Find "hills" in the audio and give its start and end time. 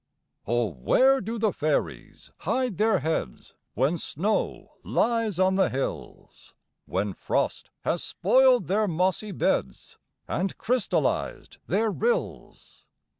5.69-6.55